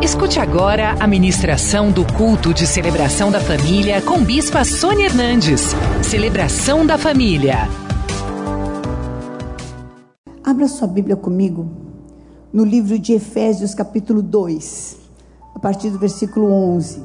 [0.00, 5.60] Escute agora a ministração do culto de celebração da família com Bispa Sônia Hernandes.
[6.04, 7.68] Celebração da família.
[10.44, 11.68] Abra sua Bíblia comigo
[12.52, 14.98] no livro de Efésios, capítulo 2,
[15.56, 17.02] a partir do versículo 11.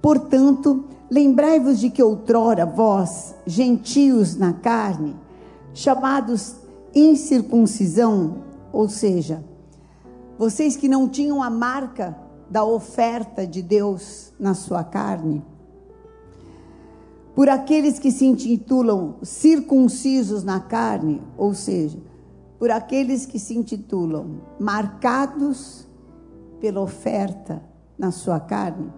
[0.00, 5.16] Portanto, lembrai-vos de que outrora vós, gentios na carne,
[5.74, 6.54] chamados
[6.94, 9.42] incircuncisão, ou seja,
[10.38, 12.16] vocês que não tinham a marca
[12.48, 15.42] da oferta de Deus na sua carne,
[17.34, 21.98] por aqueles que se intitulam circuncisos na carne, ou seja,
[22.58, 25.86] por aqueles que se intitulam marcados
[26.60, 27.62] pela oferta
[27.98, 28.92] na sua carne,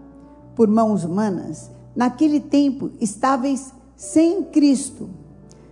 [0.57, 5.09] por mãos humanas, naquele tempo estáveis sem Cristo,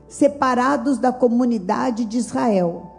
[0.08, 2.92] separados da comunidade de Israel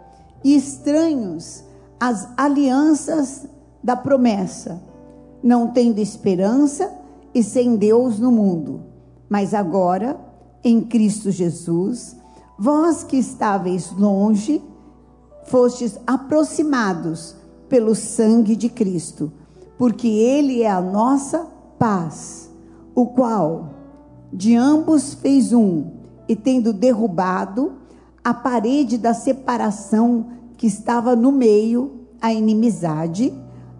[0.44, 1.63] e estranhos
[2.04, 3.46] às alianças
[3.82, 4.78] da promessa,
[5.42, 6.92] não tendo esperança
[7.34, 8.82] e sem Deus no mundo.
[9.26, 10.20] Mas agora,
[10.62, 12.14] em Cristo Jesus,
[12.58, 14.62] vós que estáveis longe,
[15.46, 17.36] fostes aproximados
[17.70, 19.32] pelo sangue de Cristo,
[19.78, 22.50] porque Ele é a nossa paz,
[22.94, 23.70] o qual
[24.30, 25.86] de ambos fez um,
[26.28, 27.72] e tendo derrubado
[28.22, 33.34] a parede da separação que estava no meio, a inimizade,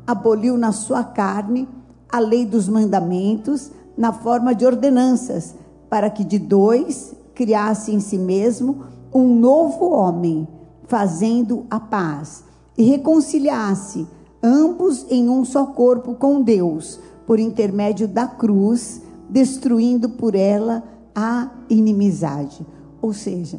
[0.06, 1.66] aboliu na sua carne
[2.12, 5.54] a lei dos mandamentos na forma de ordenanças,
[5.88, 10.46] para que de dois criasse em si mesmo um novo homem,
[10.86, 12.44] fazendo a paz,
[12.76, 14.06] e reconciliasse
[14.42, 21.48] ambos em um só corpo com Deus, por intermédio da cruz, destruindo por ela a
[21.70, 22.66] inimizade.
[23.00, 23.58] Ou seja,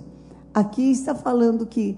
[0.53, 1.97] aqui está falando que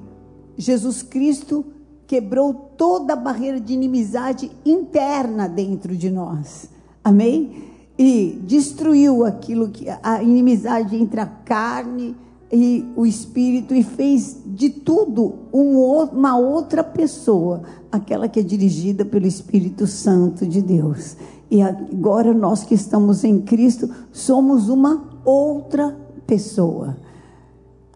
[0.57, 1.65] Jesus Cristo
[2.07, 6.69] quebrou toda a barreira de inimizade interna dentro de nós.
[7.03, 7.65] Amém?
[7.99, 12.15] E destruiu aquilo que a inimizade entre a carne
[12.51, 15.77] e o espírito e fez de tudo um,
[16.13, 21.17] uma outra pessoa, aquela que é dirigida pelo Espírito Santo de Deus.
[21.51, 26.95] E agora nós que estamos em Cristo somos uma outra pessoa.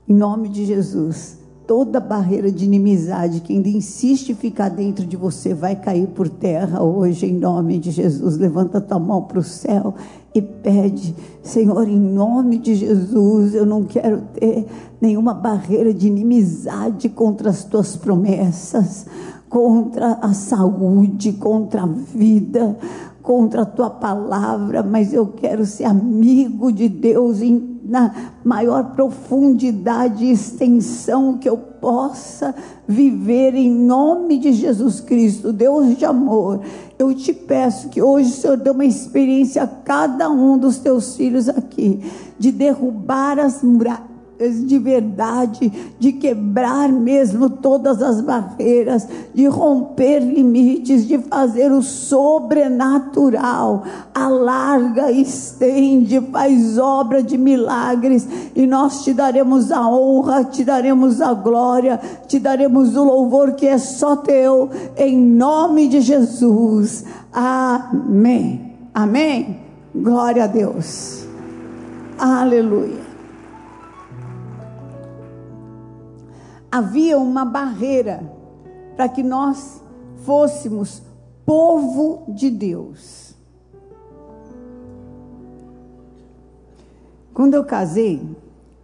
[0.07, 1.40] Em nome de Jesus
[1.71, 6.83] toda barreira de inimizade que ainda insiste ficar dentro de você vai cair por terra
[6.83, 8.37] hoje, em nome de Jesus.
[8.37, 9.95] Levanta tua mão para o céu
[10.35, 14.65] e pede, Senhor, em nome de Jesus, eu não quero ter
[14.99, 19.05] nenhuma barreira de inimizade contra as tuas promessas,
[19.47, 22.77] contra a saúde, contra a vida,
[23.21, 30.25] contra a tua palavra, mas eu quero ser amigo de Deus em na maior profundidade
[30.25, 32.53] e extensão que eu possa
[32.87, 36.61] viver em nome de Jesus Cristo, Deus de amor.
[36.99, 41.15] Eu te peço que hoje o Senhor dê uma experiência a cada um dos teus
[41.15, 41.99] filhos aqui,
[42.37, 44.10] de derrubar as muralhas
[44.49, 53.83] de verdade, de quebrar mesmo todas as barreiras, de romper limites, de fazer o sobrenatural.
[54.13, 61.33] Alarga, estende, faz obra de milagres e nós te daremos a honra, te daremos a
[61.33, 67.05] glória, te daremos o louvor que é só teu, em nome de Jesus.
[67.31, 68.71] Amém.
[68.93, 69.59] Amém.
[69.93, 71.25] Glória a Deus.
[72.17, 73.10] Aleluia.
[76.71, 78.23] Havia uma barreira
[78.95, 79.83] para que nós
[80.23, 81.01] fôssemos
[81.45, 83.35] povo de Deus.
[87.33, 88.21] Quando eu casei,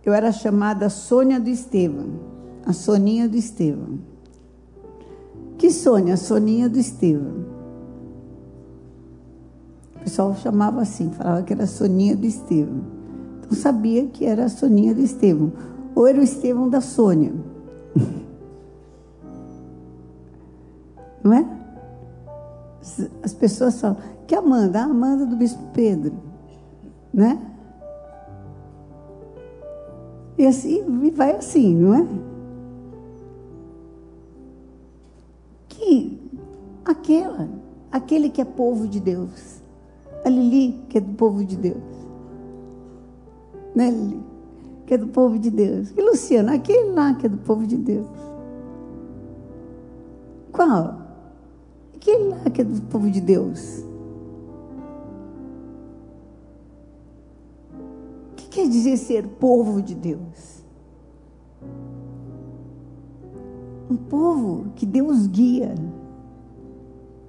[0.03, 2.19] eu era chamada Sônia do Estevam,
[2.65, 3.99] a Soninha do Estevam.
[5.57, 6.17] Que Sônia?
[6.17, 7.45] Soninha do Estevam.
[9.95, 12.81] O pessoal chamava assim, falava que era Soninha do Estevam.
[13.39, 15.51] Então sabia que era a Soninha do Estevam.
[15.93, 17.33] Ou era o Estevão da Sônia.
[21.27, 21.45] Não é?
[23.21, 24.79] As pessoas falam, que Amanda?
[24.79, 26.13] A Amanda do Bispo Pedro.
[27.13, 27.37] Né?
[30.37, 32.07] E assim, vai assim, não é?
[35.67, 36.21] Que
[36.85, 37.49] aquela,
[37.91, 39.61] aquele que é povo de Deus.
[40.23, 41.83] A Lili, que é do povo de Deus.
[43.75, 44.27] Né, Lili?
[44.85, 45.91] que é do povo de Deus.
[45.97, 48.07] E Luciano, aquele lá que é do povo de Deus.
[50.53, 50.96] Qual?
[52.57, 53.85] Que é do povo de Deus.
[58.31, 60.63] O que quer dizer ser povo de Deus?
[63.87, 65.75] Um povo que Deus guia.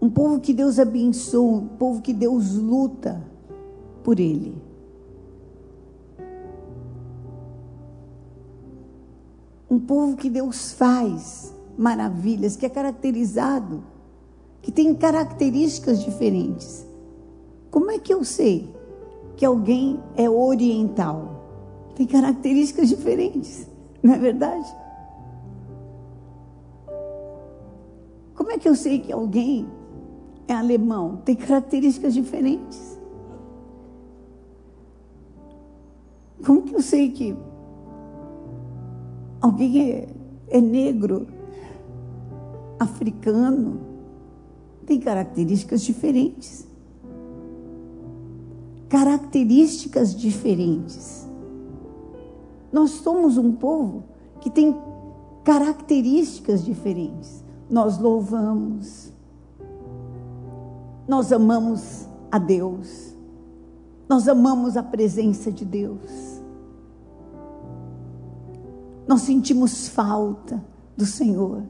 [0.00, 3.22] Um povo que Deus abençoa, um povo que Deus luta
[4.02, 4.56] por ele.
[9.70, 13.82] Um povo que Deus faz maravilhas, que é caracterizado,
[14.68, 16.86] que tem características diferentes.
[17.70, 18.68] Como é que eu sei
[19.34, 21.86] que alguém é oriental?
[21.94, 23.66] Tem características diferentes,
[24.02, 24.70] não é verdade?
[28.34, 29.66] Como é que eu sei que alguém
[30.46, 31.16] é alemão?
[31.24, 33.00] Tem características diferentes.
[36.44, 37.34] Como que eu sei que
[39.40, 40.08] alguém é,
[40.50, 41.26] é negro,
[42.78, 43.87] africano?
[44.88, 46.66] Tem características diferentes.
[48.88, 51.28] Características diferentes.
[52.72, 54.04] Nós somos um povo
[54.40, 54.74] que tem
[55.44, 57.44] características diferentes.
[57.68, 59.12] Nós louvamos,
[61.06, 63.14] nós amamos a Deus,
[64.08, 66.40] nós amamos a presença de Deus,
[69.06, 70.64] nós sentimos falta
[70.96, 71.62] do Senhor,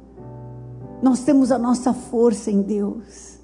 [1.02, 3.38] nós temos a nossa força em Deus,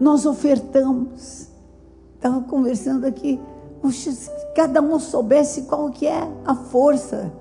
[0.00, 1.48] nós ofertamos.
[2.16, 3.40] Estava conversando aqui,
[3.80, 7.32] Puxa, se cada um soubesse qual que é a força,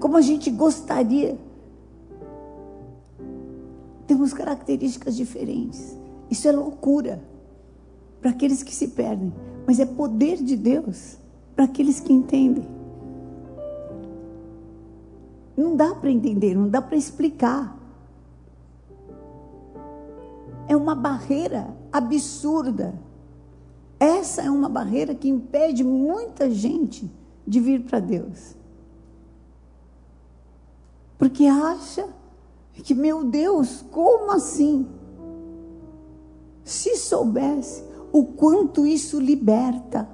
[0.00, 1.38] como a gente gostaria.
[4.06, 5.96] Temos características diferentes.
[6.28, 7.22] Isso é loucura
[8.20, 9.32] para aqueles que se perdem,
[9.66, 11.16] mas é poder de Deus
[11.54, 12.66] para aqueles que entendem.
[15.56, 17.78] Não dá para entender, não dá para explicar.
[20.74, 22.98] É uma barreira absurda.
[24.00, 27.08] Essa é uma barreira que impede muita gente
[27.46, 28.56] de vir para Deus.
[31.16, 32.08] Porque acha
[32.72, 34.84] que, meu Deus, como assim?
[36.64, 40.08] Se soubesse o quanto isso liberta,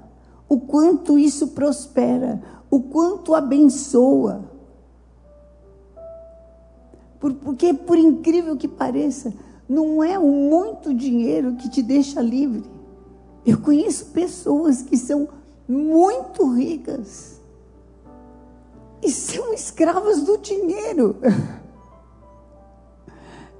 [0.46, 4.44] o quanto isso prospera, o quanto abençoa.
[7.18, 9.32] Porque, por incrível que pareça,
[9.70, 12.64] não é o muito dinheiro que te deixa livre.
[13.46, 15.28] Eu conheço pessoas que são
[15.68, 17.40] muito ricas
[19.00, 21.14] e são escravas do dinheiro.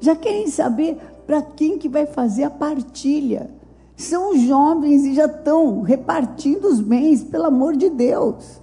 [0.01, 0.97] Já querem saber
[1.29, 3.49] para quem que vai fazer a partilha.
[3.97, 8.61] São jovens e já estão repartindo os bens, pelo amor de Deus.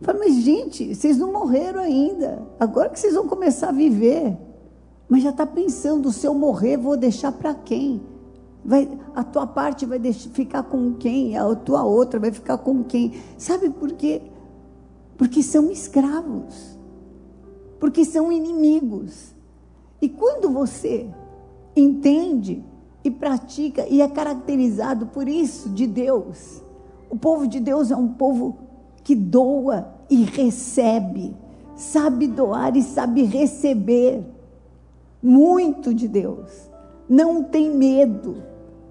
[0.00, 2.40] Fala, mas gente, vocês não morreram ainda.
[2.58, 4.38] Agora que vocês vão começar a viver.
[5.12, 8.00] Mas já está pensando, se eu morrer, vou deixar para quem?
[8.64, 11.36] Vai, a tua parte vai deixar, ficar com quem?
[11.36, 13.12] A tua outra vai ficar com quem?
[13.36, 14.22] Sabe por quê?
[15.18, 16.78] Porque são escravos.
[17.78, 19.34] Porque são inimigos.
[20.00, 21.10] E quando você
[21.76, 22.64] entende
[23.04, 26.62] e pratica e é caracterizado por isso de Deus,
[27.10, 28.56] o povo de Deus é um povo
[29.04, 31.36] que doa e recebe,
[31.76, 34.31] sabe doar e sabe receber
[35.22, 36.50] muito de Deus.
[37.08, 38.42] Não tem medo,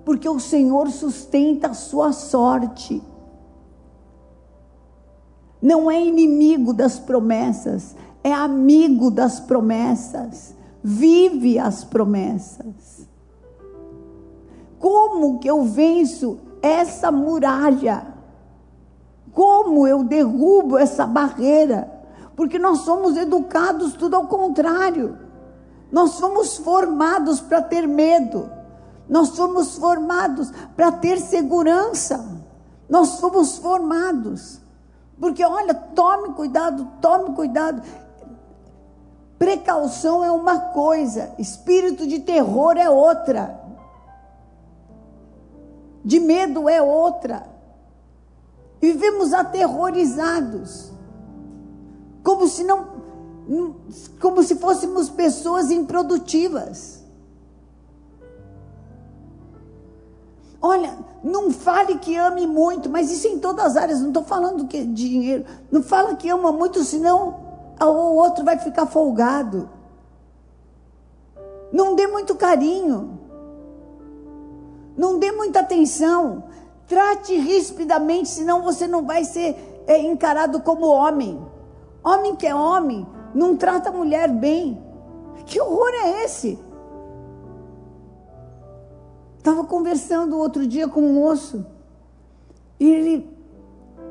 [0.06, 3.02] porque o Senhor sustenta a sua sorte.
[5.62, 13.08] Não é inimigo das promessas, é amigo das promessas vive as promessas.
[14.80, 18.08] Como que eu venço essa muralha?
[19.32, 22.00] Como eu derrubo essa barreira?
[22.36, 25.18] Porque nós somos educados tudo ao contrário.
[25.92, 28.50] Nós somos formados para ter medo.
[29.10, 32.26] Nós somos formados para ter segurança.
[32.90, 34.62] Nós somos formados.
[35.20, 37.82] Porque olha, tome cuidado, tome cuidado.
[39.38, 43.60] Precaução é uma coisa, espírito de terror é outra.
[46.06, 47.44] De medo é outra.
[48.80, 50.92] Vivemos aterrorizados.
[52.24, 52.91] Como se não
[54.20, 57.02] como se fôssemos pessoas improdutivas.
[60.62, 64.68] Olha, não fale que ame muito, mas isso em todas as áreas, não estou falando
[64.68, 65.44] que dinheiro.
[65.72, 67.40] Não fala que ama muito, senão
[67.80, 69.70] o outro vai ficar folgado.
[71.72, 73.20] Não dê muito carinho.
[74.96, 76.44] Não dê muita atenção.
[76.88, 81.42] Trate rispidamente, senão você não vai ser é, encarado como homem.
[82.04, 84.82] Homem que é homem, não trata a mulher bem.
[85.46, 86.60] Que horror é esse?
[89.38, 91.66] Estava conversando outro dia com um moço.
[92.80, 93.30] E ele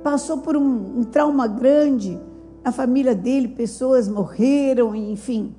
[0.02, 2.20] passou por um, um trauma grande
[2.64, 5.54] a família dele, pessoas morreram, enfim.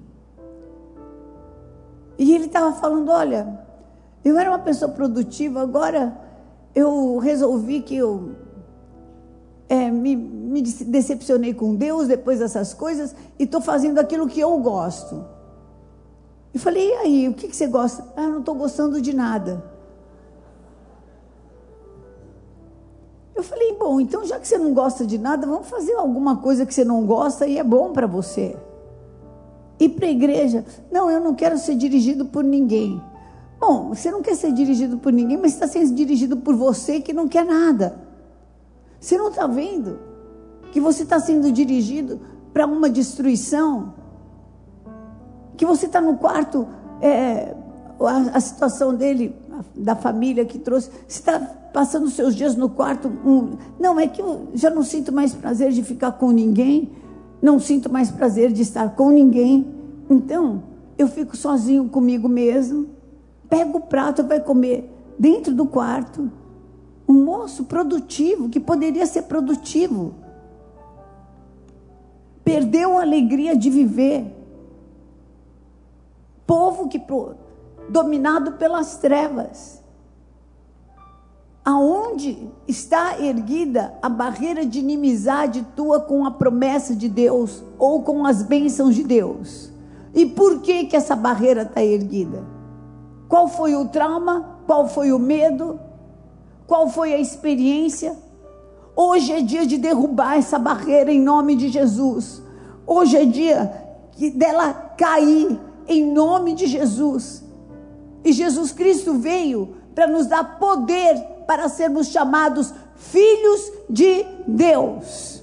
[2.18, 3.60] E ele estava falando: olha,
[4.24, 6.18] eu era uma pessoa produtiva, agora
[6.75, 8.32] eu resolvi que eu
[9.68, 10.15] é, me,
[10.51, 15.24] me, decepcionei com Deus depois dessas coisas e estou fazendo aquilo que eu gosto.
[16.53, 18.05] Eu falei, e aí, o que, que você gosta?
[18.15, 19.63] Ah, não estou gostando de nada.
[23.34, 26.65] Eu falei, bom, então já que você não gosta de nada, vamos fazer alguma coisa
[26.65, 28.58] que você não gosta e é bom para você.
[29.79, 30.65] Ir para a igreja.
[30.91, 33.01] Não, eu não quero ser dirigido por ninguém.
[33.58, 37.13] Bom, você não quer ser dirigido por ninguém, mas está sendo dirigido por você que
[37.13, 37.96] não quer nada.
[39.00, 40.11] Você não está vendo
[40.72, 42.20] que você está sendo dirigido
[42.54, 43.94] para uma destruição?
[45.58, 46.68] Que você está no quarto,
[47.01, 47.56] é,
[48.00, 49.36] a, a, situação dele,
[49.75, 53.08] da família que trouxe, você está passando seus dias no quarto.
[53.08, 56.90] Um, não, é que eu já não sinto mais prazer de ficar com ninguém,
[57.42, 59.68] não sinto mais prazer de estar com ninguém.
[60.10, 60.63] Então,
[60.98, 62.88] eu fico sozinho comigo mesmo,
[63.50, 66.32] pego o prato, vai comer dentro do quarto.
[67.08, 70.13] Um moço produtivo, que poderia ser produtivo,
[72.51, 74.25] perdeu a alegria de viver.
[76.46, 77.01] Povo que
[77.88, 79.81] dominado pelas trevas.
[81.63, 88.25] Aonde está erguida a barreira de inimizade tua com a promessa de Deus ou com
[88.25, 89.72] as bênçãos de Deus?
[90.13, 92.43] E por que que essa barreira está erguida?
[93.29, 94.58] Qual foi o trauma?
[94.65, 95.79] Qual foi o medo?
[96.67, 98.13] Qual foi a experiência?
[98.93, 102.40] Hoje é dia de derrubar essa barreira em nome de Jesus.
[102.93, 103.71] Hoje é dia
[104.36, 105.57] dela cair
[105.88, 107.41] em nome de Jesus.
[108.21, 111.15] E Jesus Cristo veio para nos dar poder
[111.48, 115.41] para sermos chamados filhos de Deus.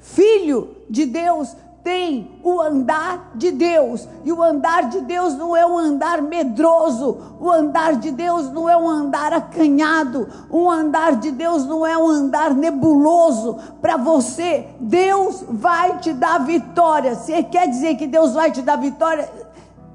[0.00, 1.54] Filho de Deus
[1.84, 4.08] tem o andar de Deus.
[4.24, 7.36] E o andar de Deus não é um andar medroso.
[7.38, 10.26] O andar de Deus não é um andar acanhado.
[10.48, 13.58] O andar de Deus não é um andar nebuloso.
[13.82, 17.14] Para você, Deus vai te dar vitória.
[17.14, 19.30] Você quer dizer que Deus vai te dar vitória?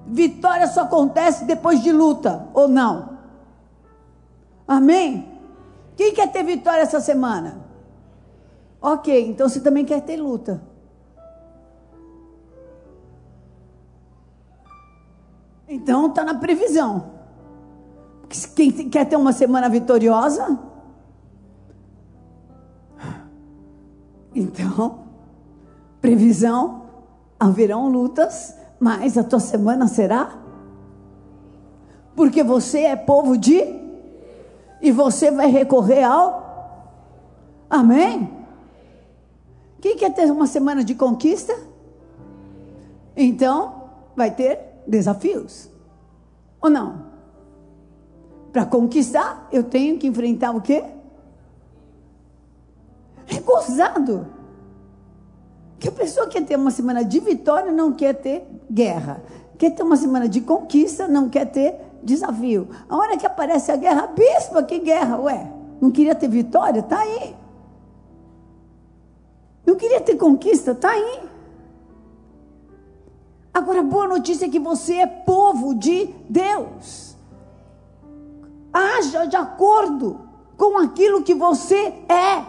[0.06, 3.18] Vitória só acontece depois de luta, ou não?
[4.68, 5.28] Amém?
[5.98, 7.66] Quem quer ter vitória essa semana?
[8.80, 10.69] Ok, então você também quer ter luta.
[15.70, 17.12] Então está na previsão.
[18.56, 20.60] Quem quer ter uma semana vitoriosa?
[24.36, 25.06] Então,
[26.02, 26.84] previsão,
[27.40, 30.38] haverão lutas mas a tua semana será?
[32.16, 33.62] Porque você é povo de
[34.82, 36.48] e você vai recorrer ao
[37.70, 38.32] Amém?
[39.80, 41.56] Quem quer ter uma semana de conquista?
[43.16, 45.70] Então, vai ter desafios.
[46.62, 47.08] Ou não?
[48.52, 50.84] Para conquistar, eu tenho que enfrentar o quê?
[53.26, 54.28] Recusado.
[55.78, 59.22] Que a pessoa quer ter uma semana de vitória não quer ter guerra.
[59.58, 62.68] Quer ter uma semana de conquista, não quer ter desafio.
[62.90, 65.20] A hora que aparece a guerra, bispo, que guerra?
[65.22, 66.82] Ué, não queria ter vitória?
[66.82, 67.36] Tá aí.
[69.66, 70.74] Não queria ter conquista?
[70.74, 71.30] Tá aí.
[73.54, 77.16] Agora, a boa notícia é que você é povo de Deus.
[78.72, 80.20] Haja de acordo
[80.56, 82.46] com aquilo que você é.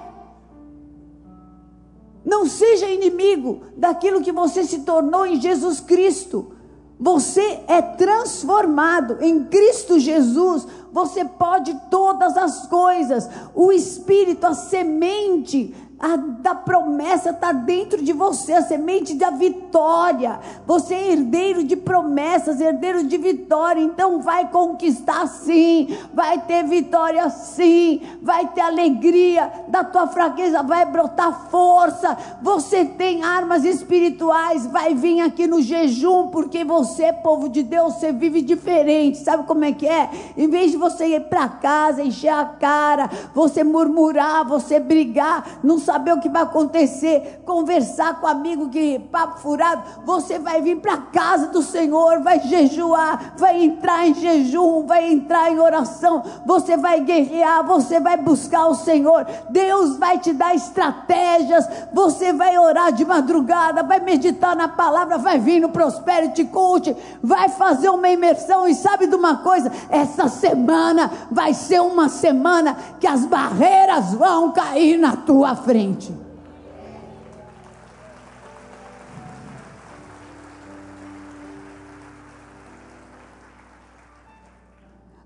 [2.25, 6.53] Não seja inimigo daquilo que você se tornou em Jesus Cristo.
[6.99, 10.67] Você é transformado em Cristo Jesus.
[10.93, 13.27] Você pode todas as coisas.
[13.55, 20.41] O Espírito, a semente a da promessa está dentro de você, a semente da vitória.
[20.67, 23.83] Você é herdeiro de promessas, herdeiro de vitória.
[23.83, 30.87] Então vai conquistar sim, vai ter vitória sim, vai ter alegria da tua fraqueza, vai
[30.87, 32.17] brotar força.
[32.41, 38.11] Você tem armas espirituais, vai vir aqui no jejum, porque você, povo de Deus, você
[38.11, 39.19] vive diferente.
[39.19, 40.09] Sabe como é que é?
[40.35, 45.79] Em vez de você ir para casa, encher a cara, você murmurar, você brigar, não
[45.91, 50.95] saber o que vai acontecer, conversar com amigo que papo furado, você vai vir para
[50.95, 56.77] a casa do Senhor, vai jejuar, vai entrar em jejum, vai entrar em oração, você
[56.77, 59.27] vai guerrear, você vai buscar o Senhor.
[59.51, 65.41] Deus vai te dar estratégias, você vai orar de madrugada, vai meditar na palavra, vai
[65.41, 69.73] vir no Prosperity Coach, vai fazer uma imersão e sabe de uma coisa?
[69.89, 75.80] Essa semana vai ser uma semana que as barreiras vão cair na tua frente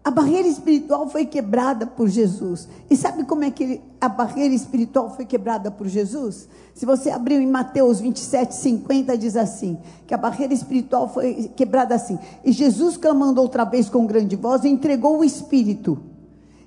[0.05, 2.69] A barreira espiritual foi quebrada por Jesus.
[2.91, 6.47] E sabe como é que a barreira espiritual foi quebrada por Jesus?
[6.75, 11.95] Se você abriu em Mateus 27, 50, diz assim: que a barreira espiritual foi quebrada
[11.95, 12.19] assim.
[12.45, 15.99] E Jesus, clamando outra vez com grande voz, entregou o Espírito.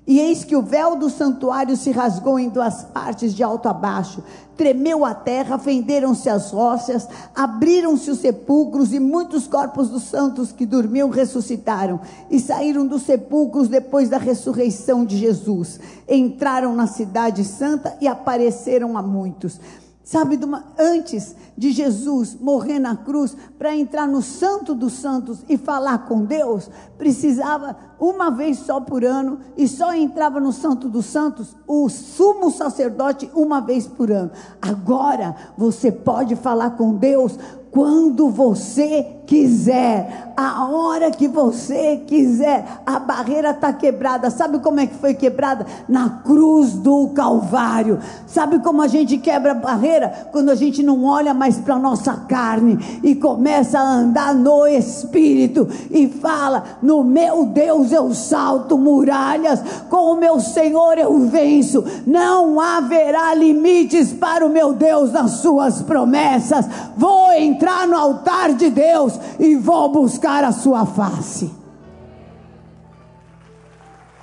[0.08, 3.74] E eis que o véu do santuário se rasgou em duas partes, de alto a
[3.74, 4.24] baixo.
[4.56, 10.64] Tremeu a terra, fenderam-se as rochas, abriram-se os sepulcros, e muitos corpos dos santos que
[10.64, 12.00] dormiam ressuscitaram.
[12.30, 15.78] E saíram dos sepulcros depois da ressurreição de Jesus.
[16.08, 19.60] Entraram na cidade santa e apareceram a muitos.
[20.08, 20.40] Sabe,
[20.78, 26.24] antes de Jesus morrer na cruz, para entrar no Santo dos Santos e falar com
[26.24, 31.90] Deus, precisava uma vez só por ano, e só entrava no Santo dos Santos o
[31.90, 34.30] sumo sacerdote uma vez por ano.
[34.62, 37.38] Agora você pode falar com Deus
[37.70, 42.80] quando você quiser, a hora que você quiser.
[42.86, 44.30] A barreira está quebrada.
[44.30, 45.66] Sabe como é que foi quebrada?
[45.86, 47.98] Na cruz do Calvário.
[48.26, 50.28] Sabe como a gente quebra a barreira?
[50.32, 54.66] Quando a gente não olha mais para a nossa carne e começa a andar no
[54.66, 61.84] Espírito e fala: No meu Deus eu salto muralhas, com o meu Senhor eu venço.
[62.06, 66.64] Não haverá limites para o meu Deus nas suas promessas.
[66.96, 71.50] Vou entrar no altar de Deus e vou buscar a sua face.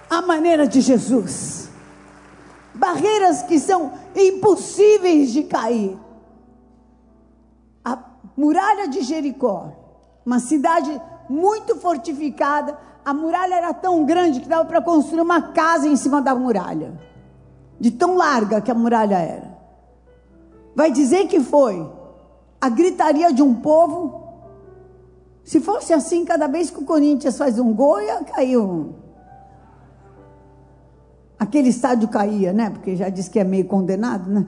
[0.10, 1.70] A maneira de Jesus.
[2.74, 5.98] Barreiras que são impossíveis de cair.
[7.84, 7.98] A
[8.36, 9.72] muralha de Jericó,
[10.26, 12.78] uma cidade muito fortificada.
[13.04, 17.00] A muralha era tão grande que dava para construir uma casa em cima da muralha.
[17.80, 19.56] De tão larga que a muralha era.
[20.76, 21.90] Vai dizer que foi
[22.60, 24.25] a gritaria de um povo
[25.46, 28.94] se fosse assim, cada vez que o Corinthians faz um gol, ia cair um.
[31.38, 32.72] Aquele estádio caía, né?
[32.72, 34.48] Porque já disse que é meio condenado, né?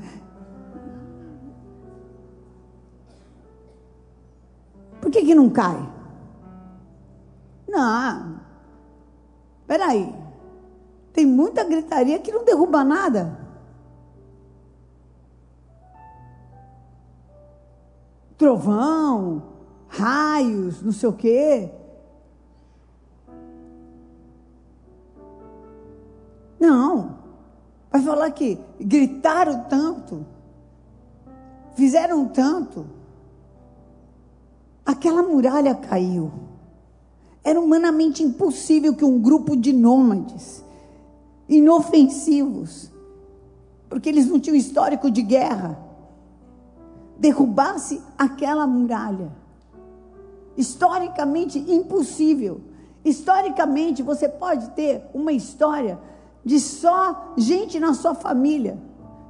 [4.99, 5.87] Por que, que não cai?
[7.69, 8.39] Não.
[9.67, 10.15] Peraí.
[11.13, 13.37] Tem muita gritaria que não derruba nada.
[18.35, 19.56] Trovão,
[19.97, 21.69] raios, não sei o quê.
[26.59, 27.17] Não.
[27.91, 30.25] Vai falar que gritaram tanto,
[31.75, 32.85] fizeram tanto.
[34.85, 36.31] Aquela muralha caiu.
[37.43, 40.63] Era humanamente impossível que um grupo de nômades,
[41.47, 42.91] inofensivos,
[43.89, 45.79] porque eles não tinham histórico de guerra,
[47.17, 49.31] derrubasse aquela muralha
[50.57, 52.61] historicamente impossível.
[53.05, 55.99] Historicamente, você pode ter uma história
[56.43, 58.77] de só gente na sua família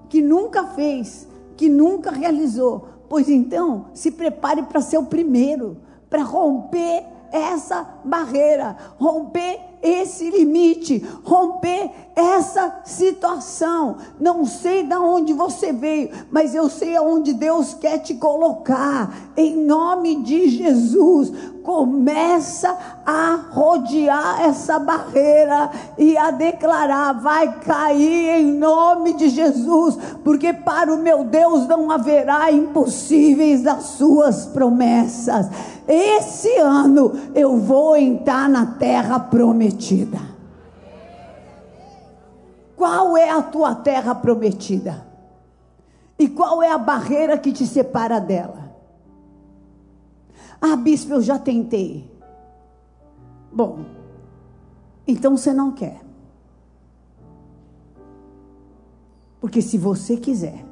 [0.09, 2.87] que nunca fez, que nunca realizou.
[3.09, 5.77] Pois então, se prepare para ser o primeiro,
[6.09, 13.97] para romper essa barreira, romper esse limite, romper essa situação.
[14.19, 19.13] Não sei de onde você veio, mas eu sei aonde Deus quer te colocar.
[19.37, 21.31] Em nome de Jesus,
[21.63, 30.53] começa a rodear essa barreira e a declarar: vai cair em nome de Jesus, porque
[30.53, 35.47] para o meu Deus não haverá impossíveis das suas promessas.
[35.87, 40.19] Esse ano eu vou entrar na terra prometida.
[42.75, 45.07] Qual é a tua terra prometida?
[46.19, 48.75] E qual é a barreira que te separa dela?
[50.59, 52.09] Ah, bispo, eu já tentei.
[53.51, 53.85] Bom,
[55.07, 56.01] então você não quer.
[59.39, 60.65] Porque se você quiser,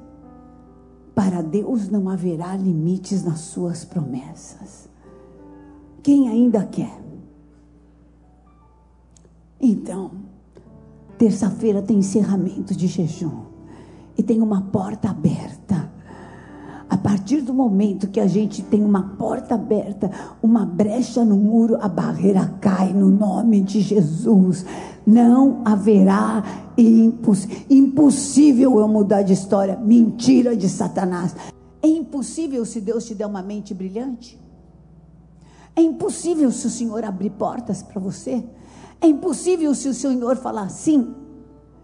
[1.13, 4.89] para Deus não haverá limites nas suas promessas.
[6.05, 7.01] Quem ainda quer?
[9.59, 10.11] Então,
[11.17, 13.45] terça-feira tem encerramento de jejum
[14.15, 15.91] e tem uma porta aberta.
[16.87, 20.11] A partir do momento que a gente tem uma porta aberta,
[20.43, 24.63] uma brecha no muro, a barreira cai no nome de Jesus.
[25.07, 26.43] Não haverá
[26.77, 29.75] imposs impossível eu mudar de história.
[29.75, 31.35] Mentira de Satanás.
[31.81, 34.44] É impossível se Deus te der uma mente brilhante?
[35.75, 38.43] É impossível se o Senhor abrir portas para você.
[39.01, 41.13] É impossível se o Senhor falar sim.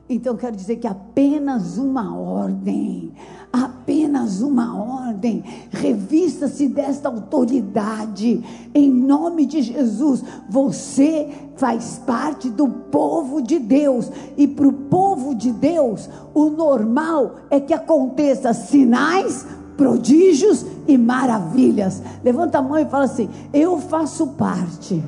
[0.07, 3.13] Então quero dizer que apenas uma ordem,
[3.51, 10.21] apenas uma ordem, revista-se desta autoridade, em nome de Jesus.
[10.49, 17.35] Você faz parte do povo de Deus, e para o povo de Deus, o normal
[17.49, 19.45] é que aconteça sinais,
[19.77, 22.01] prodígios e maravilhas.
[22.23, 25.03] Levanta a mão e fala assim: Eu faço parte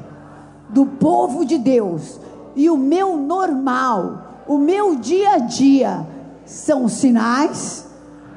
[0.70, 2.20] do povo de Deus,
[2.56, 6.06] e o meu normal o meu dia a dia
[6.46, 7.88] são sinais,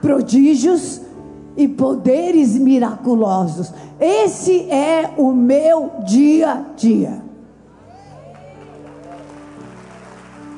[0.01, 1.01] prodígios
[1.57, 3.73] e poderes miraculosos.
[3.99, 7.23] Esse é o meu dia a dia.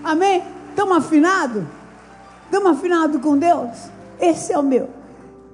[0.04, 0.42] Amém?
[0.70, 1.64] Estamos afinados?
[2.44, 3.70] Estamos afinados com Deus?
[4.20, 4.88] Esse é o meu.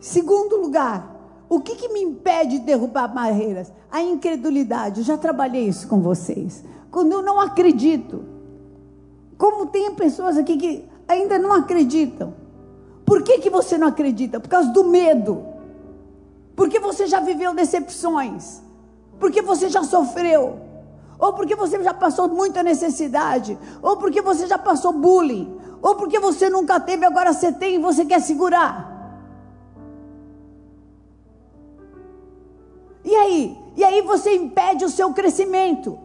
[0.00, 1.13] Segundo lugar,
[1.56, 3.72] o que, que me impede de derrubar barreiras?
[3.90, 5.00] A incredulidade.
[5.00, 6.64] Eu já trabalhei isso com vocês.
[6.90, 8.24] Quando eu não acredito,
[9.36, 12.34] como tem pessoas aqui que ainda não acreditam.
[13.04, 14.40] Por que, que você não acredita?
[14.40, 15.44] Por causa do medo.
[16.56, 18.62] Porque você já viveu decepções.
[19.18, 20.58] Porque você já sofreu.
[21.18, 23.58] Ou porque você já passou muita necessidade.
[23.82, 25.54] Ou porque você já passou bullying.
[25.82, 28.93] Ou porque você nunca teve, agora você tem e você quer segurar.
[33.34, 33.58] Aí?
[33.76, 35.98] E aí você impede o seu crescimento.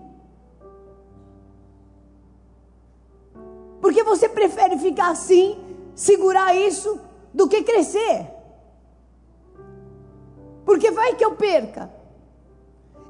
[3.80, 5.58] Porque você prefere ficar assim,
[5.96, 7.00] segurar isso,
[7.34, 8.28] do que crescer.
[10.66, 11.92] Porque vai que eu perca.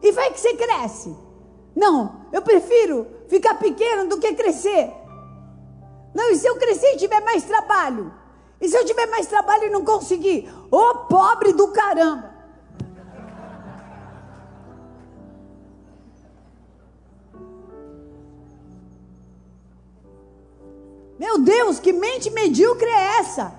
[0.01, 1.15] E vai que você cresce.
[1.75, 4.93] Não, eu prefiro ficar pequeno do que crescer.
[6.13, 8.13] Não, e se eu crescer e tiver mais trabalho?
[8.61, 10.49] E se eu tiver mais trabalho e não conseguir?
[10.69, 12.28] Ô pobre do caramba!
[21.59, 23.53] Deus, que mente medíocre é essa?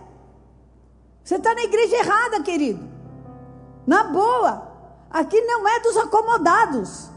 [1.22, 2.82] Você está na igreja errada, querido.
[3.86, 4.68] Na boa.
[5.10, 7.10] Aqui não é dos acomodados.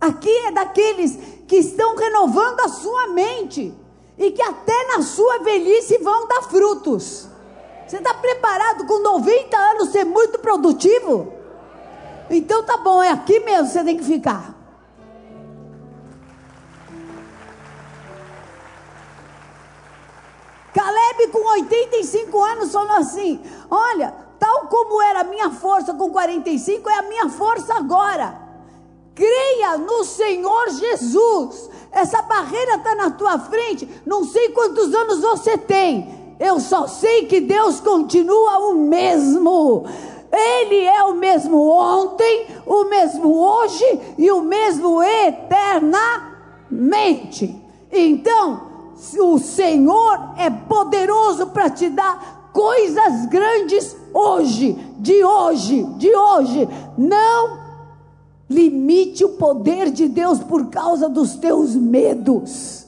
[0.00, 3.74] Aqui é daqueles que estão renovando a sua mente.
[4.16, 7.28] E que até na sua velhice vão dar frutos.
[7.86, 11.34] Você está preparado com 90 anos ser muito produtivo?
[12.30, 14.54] Então tá bom, é aqui mesmo que você tem que ficar.
[20.74, 26.90] Caleb, com 85 anos, falou assim: Olha, tal como era a minha força com 45,
[26.90, 28.42] é a minha força agora.
[29.14, 31.70] Creia no Senhor Jesus.
[31.92, 33.88] Essa barreira está na tua frente.
[34.04, 36.34] Não sei quantos anos você tem.
[36.40, 39.86] Eu só sei que Deus continua o mesmo.
[40.32, 46.34] Ele é o mesmo ontem, o mesmo hoje e o mesmo eternamente.
[47.92, 48.73] Então,
[49.18, 56.68] o Senhor é poderoso para te dar coisas grandes hoje, de hoje, de hoje.
[56.96, 57.58] Não
[58.48, 62.86] limite o poder de Deus por causa dos teus medos,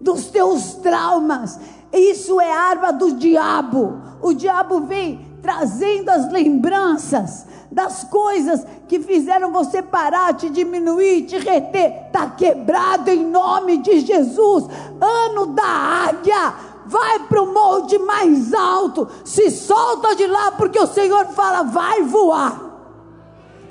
[0.00, 1.58] dos teus traumas.
[1.92, 3.98] Isso é arma do diabo.
[4.22, 11.36] O diabo vem trazendo as lembranças das coisas que fizeram você parar, te diminuir, te
[11.36, 14.66] reter, está quebrado em nome de Jesus.
[15.00, 15.66] Ano da
[16.08, 16.54] águia,
[16.86, 22.02] vai para o molde mais alto, se solta de lá, porque o Senhor fala: vai
[22.02, 22.62] voar.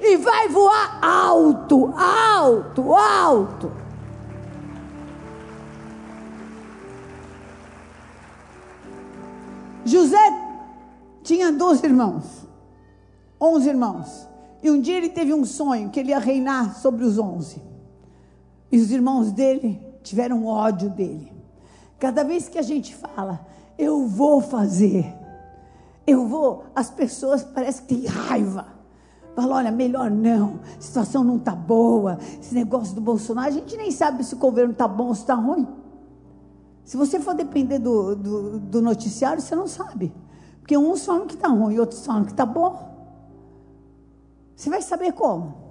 [0.02, 3.72] E vai voar alto, alto, alto.
[9.86, 10.18] José
[11.24, 12.43] tinha dois irmãos
[13.44, 14.28] onze irmãos.
[14.62, 17.62] E um dia ele teve um sonho que ele ia reinar sobre os onze.
[18.72, 21.32] E os irmãos dele tiveram ódio dele.
[22.00, 23.46] Cada vez que a gente fala,
[23.78, 25.14] eu vou fazer,
[26.06, 28.68] eu vou, as pessoas parecem que têm raiva.
[29.36, 33.76] Fala, olha, melhor não, a situação não está boa, esse negócio do Bolsonaro, a gente
[33.76, 35.68] nem sabe se o governo está bom ou se está ruim.
[36.84, 40.14] Se você for depender do, do, do, noticiário, você não sabe.
[40.60, 42.93] Porque uns falam que está ruim, outros falam que está bom.
[44.56, 45.64] Você vai saber como.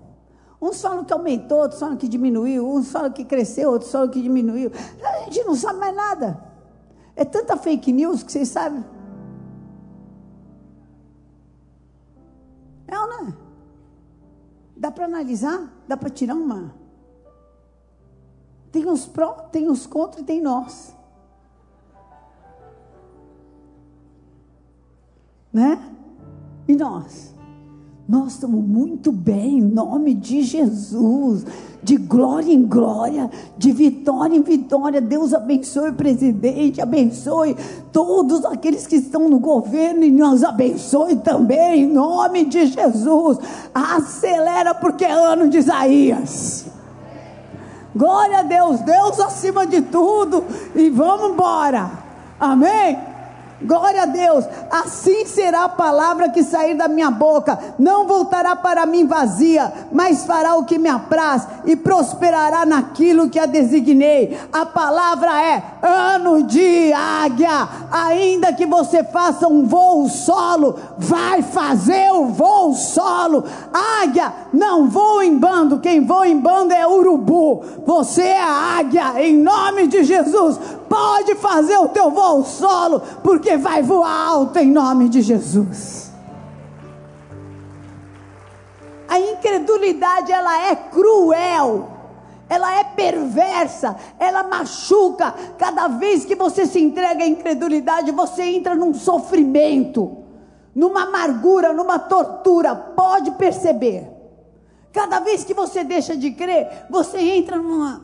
[0.61, 4.23] Uns falam que aumentou, outros falam que diminuiu, uns falam que cresceu, outros falam que
[4.23, 4.71] diminuiu.
[5.03, 6.41] A gente não sabe mais nada.
[7.17, 8.85] É tanta fake news que vocês sabem.
[12.87, 13.35] É ou não é?
[14.77, 15.69] Dá para analisar?
[15.89, 16.75] Dá para tirar uma?
[18.71, 20.97] Tem os pró, tem os contra e tem nós.
[25.53, 25.95] Né?
[26.67, 27.32] E nós?
[28.13, 31.47] Nós estamos muito bem, em nome de Jesus.
[31.83, 35.01] De glória em glória, de vitória em vitória.
[35.01, 37.57] Deus abençoe o presidente, abençoe
[37.91, 43.39] todos aqueles que estão no governo e nos abençoe também, em nome de Jesus.
[43.73, 46.67] Acelera, porque é ano de Isaías.
[47.97, 50.45] Glória a Deus, Deus acima de tudo.
[50.75, 51.91] E vamos embora.
[52.39, 53.12] Amém?
[53.65, 54.45] Glória a Deus.
[54.71, 57.59] Assim será a palavra que sair da minha boca.
[57.79, 63.39] Não voltará para mim vazia, mas fará o que me apraz e prosperará naquilo que
[63.39, 64.39] a designei.
[64.53, 67.69] A palavra é ano de águia.
[67.91, 73.45] Ainda que você faça um voo solo, vai fazer o voo solo.
[73.73, 75.81] Águia não voa em bando.
[75.81, 77.65] Quem voa em bando é urubu.
[77.85, 79.21] Você é águia.
[79.23, 84.71] Em nome de Jesus pode fazer o teu voo solo, porque vai voar alto em
[84.71, 86.13] nome de Jesus.
[89.09, 91.89] A incredulidade ela é cruel.
[92.49, 95.35] Ela é perversa, ela machuca.
[95.57, 100.22] Cada vez que você se entrega à incredulidade, você entra num sofrimento,
[100.75, 102.75] numa amargura, numa tortura.
[102.75, 104.09] Pode perceber.
[104.93, 108.03] Cada vez que você deixa de crer, você entra numa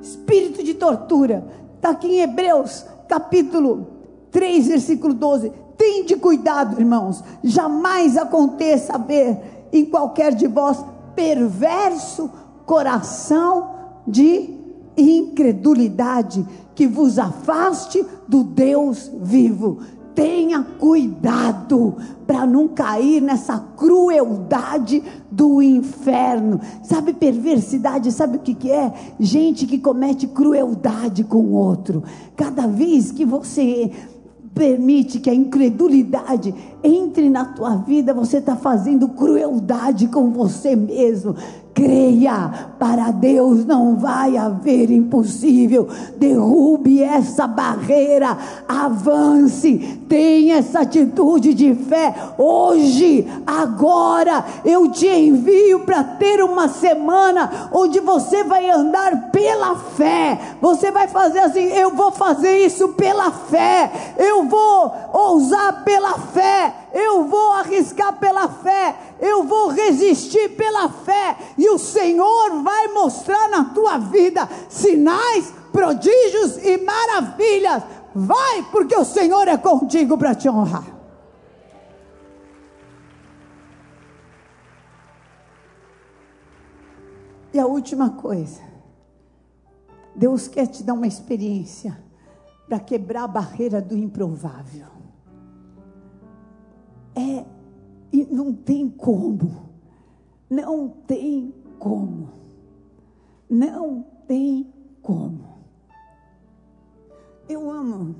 [0.00, 1.44] espírito de tortura.
[1.76, 3.86] Está aqui em Hebreus, capítulo
[4.30, 5.52] 3, versículo 12.
[5.76, 12.30] Tende cuidado, irmãos, jamais aconteça haver em qualquer de vós perverso
[12.64, 13.74] coração
[14.06, 14.56] de
[14.96, 16.44] incredulidade
[16.74, 19.78] que vos afaste do Deus vivo
[20.18, 21.94] tenha cuidado
[22.26, 25.00] para não cair nessa crueldade
[25.30, 26.60] do inferno.
[26.82, 28.10] Sabe perversidade?
[28.10, 28.92] Sabe o que, que é?
[29.20, 32.02] Gente que comete crueldade com o outro.
[32.34, 33.92] Cada vez que você
[34.52, 36.52] permite que a incredulidade
[36.82, 41.36] entre na tua vida, você está fazendo crueldade com você mesmo.
[41.78, 45.88] Creia, para Deus não vai haver impossível.
[46.16, 48.36] Derrube essa barreira,
[48.68, 52.12] avance, tenha essa atitude de fé.
[52.36, 60.56] Hoje, agora, eu te envio para ter uma semana onde você vai andar pela fé.
[60.60, 66.74] Você vai fazer assim: eu vou fazer isso pela fé, eu vou ousar pela fé,
[66.92, 73.48] eu vou arriscar pela fé, eu vou resistir pela fé, e o Senhor vai mostrar
[73.48, 77.82] na tua vida sinais, prodígios e maravilhas.
[78.14, 80.98] Vai, porque o Senhor é contigo para te honrar.
[87.52, 88.62] E a última coisa,
[90.14, 91.98] Deus quer te dar uma experiência
[92.68, 94.97] para quebrar a barreira do improvável.
[97.18, 97.44] É,
[98.12, 99.70] e não tem como,
[100.48, 102.28] não tem como,
[103.50, 105.58] não tem como.
[107.48, 108.14] Eu amo,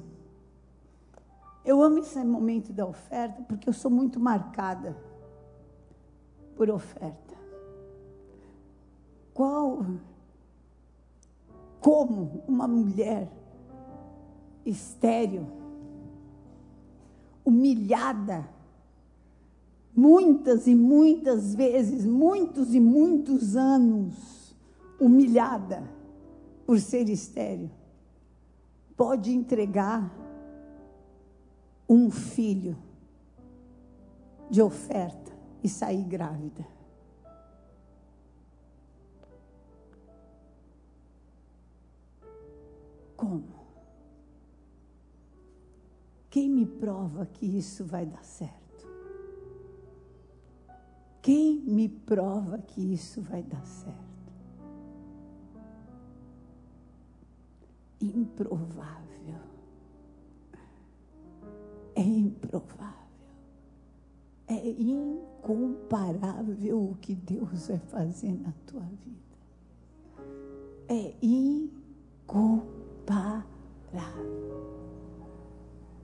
[1.65, 4.97] eu amo esse momento da oferta porque eu sou muito marcada
[6.57, 7.37] por oferta.
[9.33, 9.87] Qual,
[11.81, 13.31] como uma mulher
[14.67, 15.47] estéril,
[17.45, 18.58] humilhada,
[19.99, 24.55] muitas e muitas vezes, muitos e muitos anos,
[25.01, 25.83] humilhada
[26.65, 27.69] por ser estéril,
[28.97, 30.09] pode entregar
[31.89, 32.79] um filho
[34.49, 35.33] de oferta
[35.65, 36.65] e sair grávida.
[43.17, 43.59] Como?
[46.31, 48.68] Quem me prova que isso vai dar certo?
[51.29, 54.33] Quem me prova que isso vai dar certo?
[58.01, 59.37] Improvável.
[61.95, 62.95] É improvável.
[64.47, 69.37] É incomparável o que Deus vai fazer na tua vida.
[70.89, 73.45] É incomparável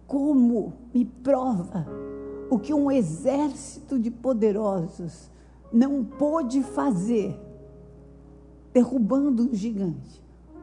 [0.07, 1.87] como me prova
[2.55, 5.29] o que um exército de poderosos
[5.73, 7.37] não pôde fazer,
[8.73, 10.23] derrubando um gigante,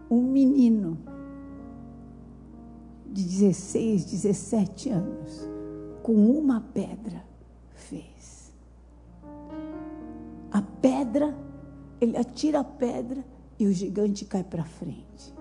[0.09, 0.97] um menino
[3.11, 5.49] de 16, 17 anos,
[6.01, 7.25] com uma pedra
[7.73, 8.53] fez.
[10.49, 11.37] A pedra,
[11.99, 13.21] ele atira a pedra
[13.59, 15.33] e o gigante cai para frente.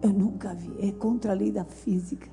[0.00, 2.30] Eu nunca vi, é contra a lei da física.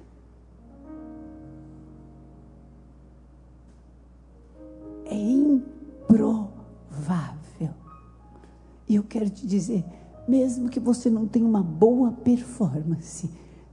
[8.89, 9.85] E eu quero te dizer,
[10.27, 13.29] mesmo que você não tenha uma boa performance,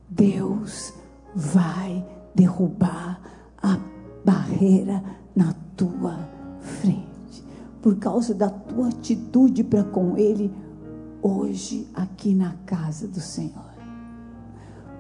[0.07, 0.93] Deus
[1.35, 3.21] vai derrubar
[3.63, 3.79] a
[4.23, 5.03] barreira
[5.35, 6.19] na tua
[6.61, 7.43] frente.
[7.81, 10.53] Por causa da tua atitude para com Ele
[11.23, 13.75] hoje aqui na casa do Senhor.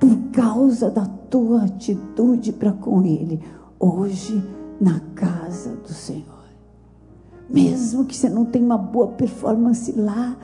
[0.01, 3.43] Por causa da tua atitude para com Ele
[3.79, 4.43] hoje
[4.81, 6.36] na casa do Senhor.
[7.49, 10.37] Mesmo que você não tenha uma boa performance lá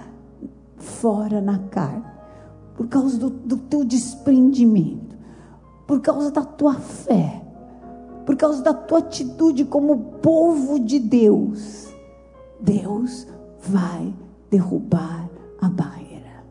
[0.77, 2.05] fora na carne,
[2.77, 5.17] por causa do, do teu desprendimento,
[5.87, 7.43] por causa da tua fé,
[8.25, 11.93] por causa da tua atitude como povo de Deus,
[12.61, 13.27] Deus
[13.61, 14.15] vai
[14.51, 15.29] derrubar
[15.61, 16.45] a barreira.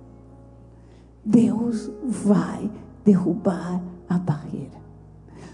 [1.23, 2.69] Deus vai
[3.05, 4.81] derrubar a barreira.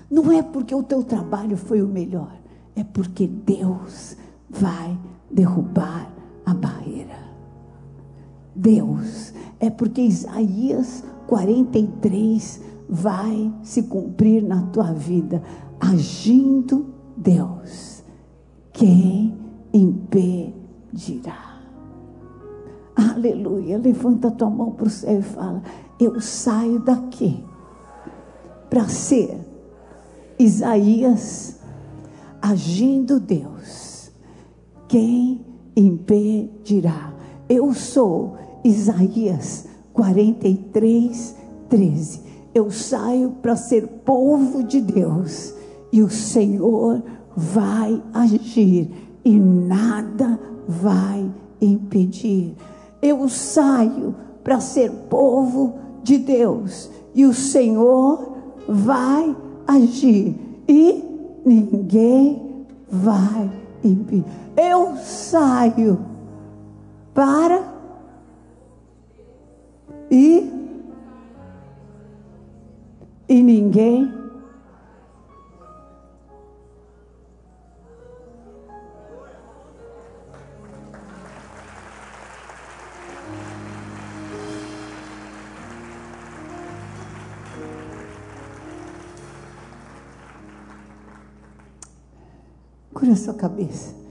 [0.10, 2.31] Não é porque o teu trabalho foi o melhor,
[2.75, 4.15] é porque Deus
[4.49, 4.97] vai
[5.29, 6.12] derrubar
[6.45, 7.17] a barreira.
[8.55, 15.43] Deus, é porque Isaías 43 vai se cumprir na tua vida,
[15.79, 18.03] agindo Deus.
[18.71, 19.38] Quem
[19.73, 21.47] impedirá?
[22.95, 23.77] Aleluia.
[23.77, 25.62] Levanta tua mão para o céu e fala:
[25.99, 27.43] Eu saio daqui
[28.69, 29.39] para ser
[30.39, 31.60] Isaías
[32.41, 33.96] agindo Deus.
[34.88, 35.41] Quem
[35.76, 37.13] impedirá?
[37.50, 41.36] Eu sou Isaías 43,
[41.69, 42.21] 13.
[42.54, 45.54] Eu saio para ser povo de Deus
[45.91, 47.04] e o Senhor
[47.36, 48.89] vai agir
[49.23, 51.30] e nada vai
[51.62, 52.56] impedir.
[53.02, 59.36] Eu saio para ser povo de Deus e o Senhor vai
[59.67, 60.36] agir
[60.67, 61.04] e
[61.45, 63.50] ninguém vai
[63.84, 64.46] impedir.
[64.60, 66.04] Eu saio
[67.13, 67.63] para
[70.10, 70.52] e
[73.30, 74.17] e ninguém
[92.91, 94.07] Cura sua cabeça.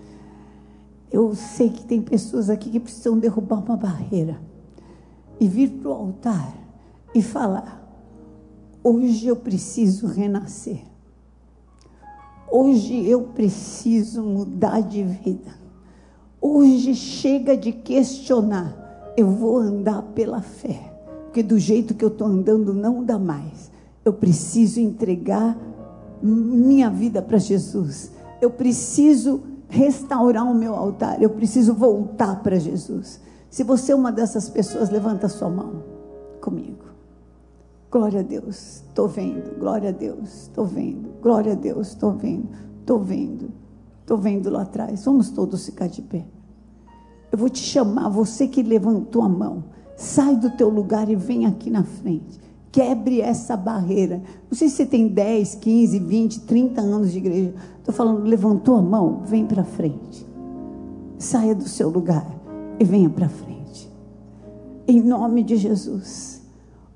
[1.17, 4.39] Eu sei que tem pessoas aqui que precisam derrubar uma barreira
[5.41, 6.55] e vir para o altar
[7.15, 7.83] e falar:
[8.85, 10.83] hoje eu preciso renascer.
[12.53, 15.55] Hoje eu preciso mudar de vida.
[16.39, 18.77] Hoje chega de questionar.
[19.17, 20.93] Eu vou andar pela fé.
[21.25, 23.71] Porque do jeito que eu estou andando não dá mais.
[24.05, 25.57] Eu preciso entregar
[26.23, 33.21] minha vida para Jesus eu preciso restaurar o meu altar, eu preciso voltar para Jesus.
[33.51, 35.83] Se você é uma dessas pessoas, levanta sua mão
[36.41, 36.85] comigo.
[37.91, 39.59] Glória a Deus, estou vendo.
[39.59, 41.21] Glória a Deus, estou vendo.
[41.23, 42.49] Glória a Deus, estou vendo.
[42.81, 43.51] Estou vendo.
[44.01, 45.05] Estou vendo lá atrás.
[45.05, 46.27] Vamos todos ficar de pé.
[47.33, 49.65] Eu vou te chamar, você que levantou a mão.
[49.97, 52.39] Sai do teu lugar e vem aqui na frente.
[52.77, 54.21] Quebre essa barreira.
[54.51, 57.55] Não sei se você tem 10, 15, 20, 30 anos de igreja.
[57.79, 60.27] Estou falando, levantou a mão, vem para frente.
[61.19, 62.27] Saia do seu lugar
[62.79, 63.91] e venha para frente.
[64.87, 66.43] Em nome de Jesus.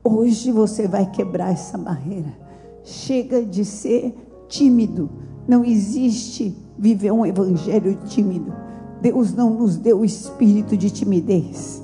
[0.04, 2.36] Hoje você vai quebrar essa barreira.
[2.84, 4.14] Chega de ser
[4.50, 5.08] tímido.
[5.48, 8.52] Não existe viver um evangelho tímido.
[9.00, 11.82] Deus não nos deu o espírito de timidez,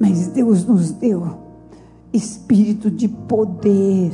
[0.00, 1.22] mas Deus nos deu
[2.12, 4.12] espírito de poder,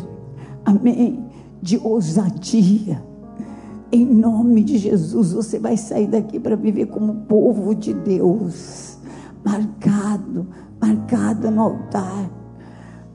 [0.64, 1.24] amém,
[1.62, 3.02] de ousadia.
[3.90, 8.98] Em nome de Jesus, você vai sair daqui para viver como povo de Deus,
[9.44, 10.46] marcado,
[10.80, 12.30] marcada no altar.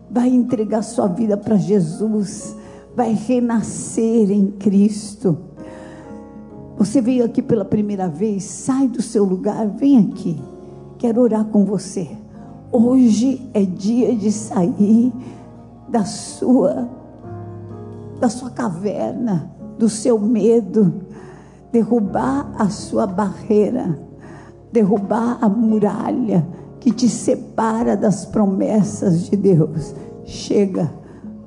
[0.10, 2.56] Vai entregar sua vida para Jesus,
[2.96, 5.38] vai renascer em Cristo.
[6.78, 10.42] Você veio aqui pela primeira vez, sai do seu lugar, vem aqui.
[10.98, 12.21] Quero orar com você.
[12.74, 15.12] Hoje é dia de sair
[15.90, 16.88] da sua
[18.18, 20.94] da sua caverna, do seu medo,
[21.70, 24.00] derrubar a sua barreira,
[24.72, 26.48] derrubar a muralha
[26.80, 29.94] que te separa das promessas de Deus.
[30.24, 30.94] Chega,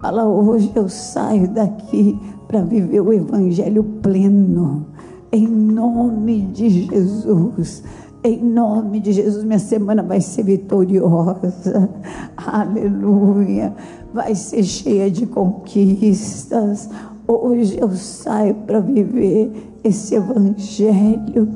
[0.00, 4.88] fala hoje eu saio daqui para viver o evangelho pleno.
[5.32, 7.82] Em nome de Jesus
[8.24, 11.90] em nome de Jesus, minha semana vai ser vitoriosa.
[12.34, 13.74] Aleluia.
[14.14, 16.88] Vai ser cheia de conquistas.
[17.28, 19.52] Hoje eu saio para viver
[19.84, 21.50] esse evangelho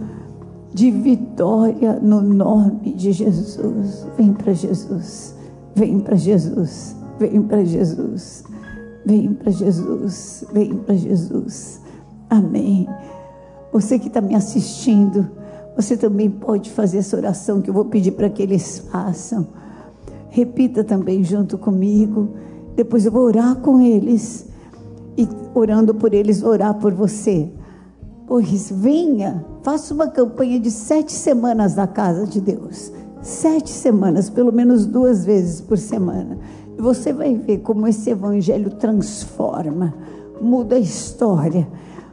[0.74, 4.06] de vitória no nome de Jesus.
[4.18, 5.34] Vem para Jesus,
[5.74, 8.44] vem para Jesus, vem para Jesus,
[9.06, 11.80] vem para Jesus, vem para Jesus.
[12.28, 12.86] Amém.
[13.72, 15.37] Você que está me assistindo,
[15.78, 19.46] você também pode fazer essa oração que eu vou pedir para que eles façam.
[20.28, 22.30] Repita também junto comigo.
[22.74, 24.48] Depois eu vou orar com eles.
[25.16, 27.48] E orando por eles, orar por você.
[28.26, 32.90] Pois venha, faça uma campanha de sete semanas na casa de Deus.
[33.22, 36.38] Sete semanas, pelo menos duas vezes por semana.
[36.76, 39.94] E você vai ver como esse evangelho transforma,
[40.40, 41.68] muda a história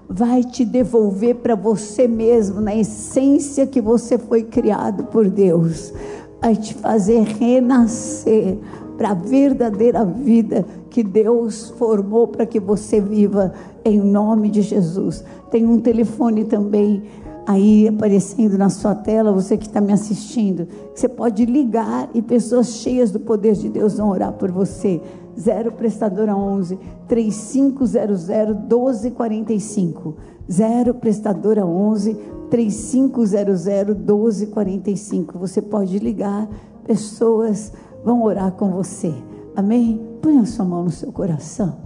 [0.09, 5.93] vai te devolver para você mesmo, na essência que você foi criado por Deus,
[6.41, 8.57] vai te fazer renascer
[8.97, 13.53] para a verdadeira vida que Deus formou para que você viva
[13.83, 15.23] em nome de Jesus.
[15.51, 17.03] Tem um telefone também
[17.45, 22.75] aí aparecendo na sua tela, você que está me assistindo, você pode ligar e pessoas
[22.75, 25.01] cheias do poder de Deus vão orar por você.
[25.39, 30.15] 0 prestadora 11 3500 1245.
[30.51, 32.13] 0 prestadora 11
[32.49, 35.37] 3500 1245.
[35.39, 36.47] Você pode ligar,
[36.85, 37.73] pessoas
[38.03, 39.13] vão orar com você.
[39.55, 40.01] Amém?
[40.21, 41.77] Põe a sua mão no seu coração.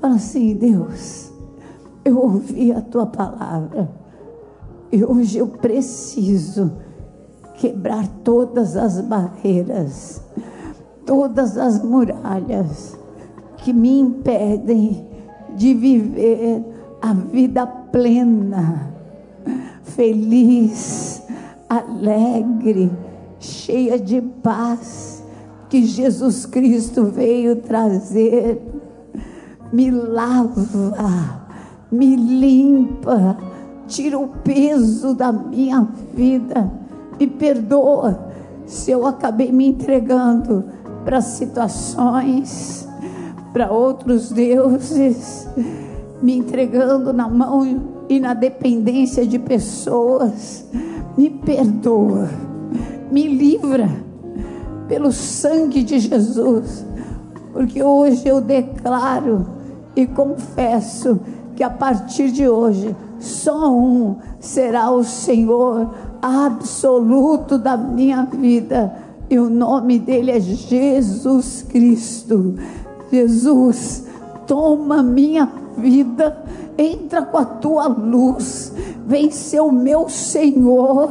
[0.00, 1.32] Fala assim, Deus,
[2.04, 3.90] eu ouvi a tua palavra.
[4.90, 6.72] E hoje eu preciso
[7.54, 10.22] quebrar todas as barreiras
[11.08, 12.94] todas as muralhas
[13.56, 15.06] que me impedem
[15.56, 16.62] de viver
[17.00, 18.92] a vida plena,
[19.82, 21.22] feliz,
[21.66, 22.90] alegre,
[23.40, 25.24] cheia de paz
[25.70, 28.60] que Jesus Cristo veio trazer.
[29.72, 31.46] Me lava,
[31.90, 33.38] me limpa,
[33.86, 36.70] tira o peso da minha vida,
[37.18, 38.28] me perdoa
[38.66, 40.77] se eu acabei me entregando
[41.08, 42.86] para situações,
[43.50, 45.48] para outros deuses,
[46.20, 50.66] me entregando na mão e na dependência de pessoas.
[51.16, 52.28] Me perdoa,
[53.10, 53.88] me livra
[54.86, 56.84] pelo sangue de Jesus,
[57.54, 59.46] porque hoje eu declaro
[59.96, 61.18] e confesso
[61.56, 65.88] que a partir de hoje só um será o Senhor
[66.20, 72.54] absoluto da minha vida e o nome dele é Jesus Cristo.
[73.10, 74.04] Jesus,
[74.46, 76.44] toma minha vida,
[76.76, 78.72] entra com a tua luz,
[79.06, 81.10] vem ser o meu Senhor,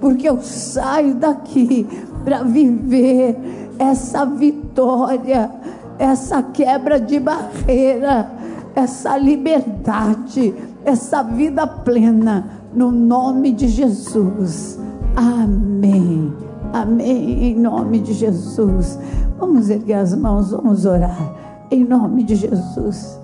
[0.00, 1.86] porque eu saio daqui
[2.24, 3.36] para viver
[3.78, 5.50] essa vitória,
[5.98, 8.30] essa quebra de barreira,
[8.74, 10.54] essa liberdade,
[10.84, 14.78] essa vida plena, no nome de Jesus.
[15.16, 16.47] Amém.
[16.72, 17.44] Amém.
[17.44, 18.98] Em nome de Jesus.
[19.38, 21.66] Vamos erguer as mãos, vamos orar.
[21.70, 23.18] Em nome de Jesus.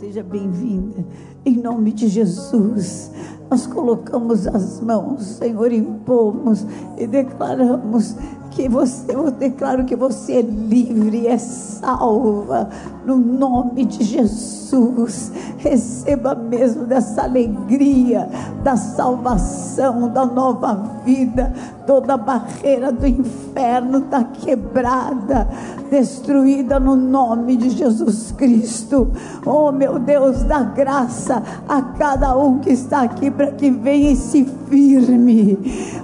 [0.00, 1.04] Seja bem-vinda.
[1.44, 3.12] Em nome de Jesus.
[3.50, 6.66] Nós colocamos as mãos, Senhor, impomos
[6.98, 8.14] e declaramos
[8.50, 12.68] que você, eu declaro que você é livre, é salva,
[13.08, 15.32] no nome de Jesus.
[15.56, 18.28] Receba mesmo dessa alegria,
[18.62, 21.50] da salvação, da nova vida.
[21.86, 25.48] Toda barreira do inferno está quebrada,
[25.90, 29.10] destruída no nome de Jesus Cristo.
[29.46, 34.16] Oh, meu Deus, dá graça a cada um que está aqui para que venha e
[34.16, 35.58] se firme.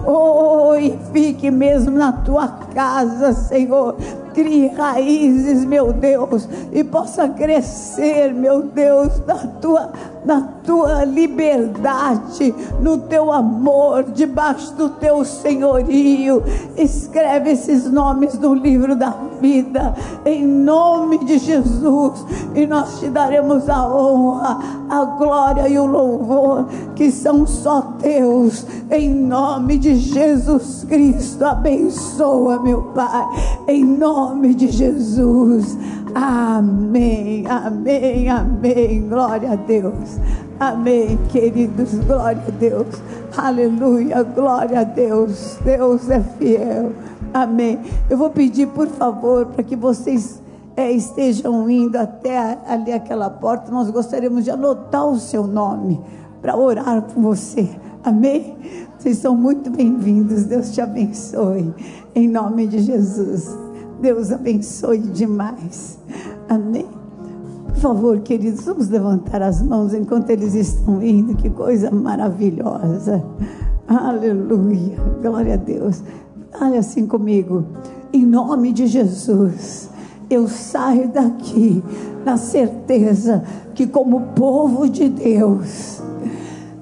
[0.07, 3.95] Oh, e fique mesmo na tua casa, Senhor
[4.35, 9.93] crie raízes, meu Deus, e possa crescer, meu Deus, na tua,
[10.25, 16.43] na tua liberdade, no teu amor, debaixo do teu senhorio.
[16.77, 19.95] Escreve esses nomes no livro da vida,
[20.25, 24.59] em nome de Jesus, e nós te daremos a honra,
[24.89, 31.45] a glória e o louvor que são só teus, em nome de Jesus Cristo.
[31.45, 33.27] Abençoa, meu Pai,
[33.69, 35.77] em nome de Jesus.
[36.15, 39.09] Amém, amém, amém.
[39.09, 40.21] Glória a Deus.
[40.61, 41.93] Amém, queridos.
[42.07, 42.87] Glória a Deus.
[43.37, 44.23] Aleluia.
[44.23, 45.59] Glória a Deus.
[45.65, 46.93] Deus é fiel.
[47.33, 47.81] Amém.
[48.09, 50.41] Eu vou pedir, por favor, para que vocês
[50.77, 53.73] é, estejam indo até ali aquela porta.
[53.73, 56.01] Nós gostaríamos de anotar o seu nome
[56.41, 57.69] para orar por você.
[58.05, 58.57] Amém?
[58.97, 60.45] Vocês são muito bem-vindos.
[60.45, 61.75] Deus te abençoe.
[62.15, 63.65] Em nome de Jesus.
[64.01, 65.99] Deus abençoe demais.
[66.49, 66.87] Amém.
[67.67, 71.35] Por favor, queridos, vamos levantar as mãos enquanto eles estão indo.
[71.35, 73.23] Que coisa maravilhosa.
[73.87, 74.97] Aleluia.
[75.21, 76.03] Glória a Deus.
[76.61, 77.65] Olha assim comigo.
[78.13, 79.91] Em nome de Jesus,
[80.31, 81.83] eu saio daqui
[82.25, 83.43] na certeza
[83.75, 86.01] que, como povo de Deus,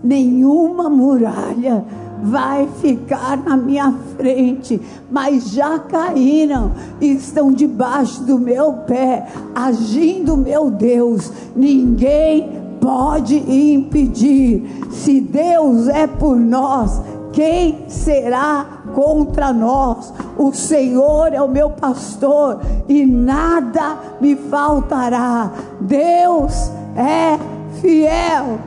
[0.05, 1.85] nenhuma muralha
[2.23, 10.37] vai ficar na minha frente, mas já caíram e estão debaixo do meu pé, agindo
[10.37, 11.33] meu Deus.
[11.57, 14.87] Ninguém pode impedir.
[14.91, 17.01] Se Deus é por nós,
[17.33, 20.13] quem será contra nós?
[20.37, 25.51] O Senhor é o meu pastor e nada me faltará.
[25.81, 27.39] Deus é
[27.81, 28.59] fiel.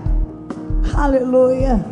[0.96, 1.84] Aleluia.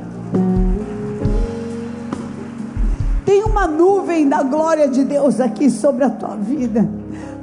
[3.34, 6.88] Tem uma nuvem da glória de Deus aqui sobre a tua vida.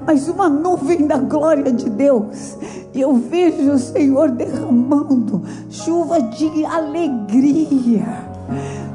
[0.07, 2.57] Mas uma nuvem da glória de Deus.
[2.95, 8.07] E eu vejo o Senhor derramando chuva de alegria,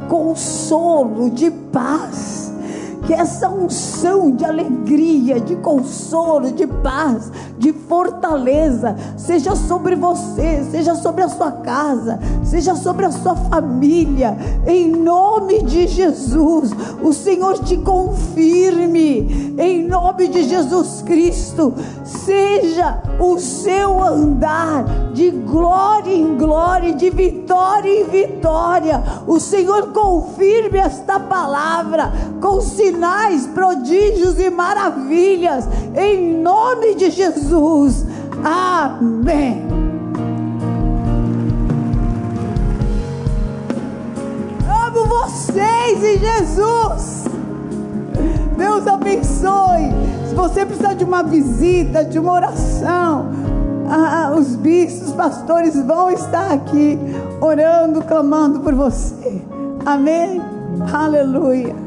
[0.08, 2.55] consolo, de paz
[3.06, 10.96] que essa unção de alegria, de consolo, de paz, de fortaleza, seja sobre você, seja
[10.96, 14.36] sobre a sua casa, seja sobre a sua família,
[14.66, 16.72] em nome de Jesus.
[17.02, 24.84] O Senhor te confirme, em nome de Jesus Cristo, seja o seu andar
[25.14, 27.35] de glória em glória, de vitória
[27.86, 29.04] em vitória.
[29.28, 38.06] O Senhor confirme esta palavra com sinais, prodígios e maravilhas, em nome de Jesus.
[38.44, 39.66] Amém.
[44.68, 47.26] Amo vocês em Jesus.
[48.58, 49.94] Deus abençoe.
[50.30, 53.55] Se você precisar de uma visita, de uma oração,
[53.90, 56.98] ah, os bispos, pastores vão estar aqui
[57.42, 59.42] orando, clamando por você.
[59.86, 60.42] Amém?
[60.92, 61.85] Aleluia.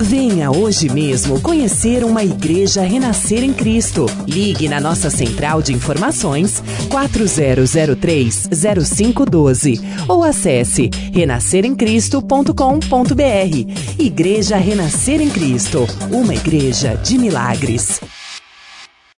[0.00, 4.06] Venha hoje mesmo conhecer uma igreja renascer em Cristo.
[4.26, 13.98] Ligue na nossa central de informações 4003-0512 ou acesse renasceremcristo.com.br.
[13.98, 18.00] Igreja Renascer em Cristo, uma igreja de milagres.